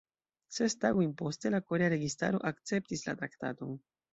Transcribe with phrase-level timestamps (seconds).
[0.55, 3.79] Ses tagojn poste, la korea registaro akceptis la traktaton.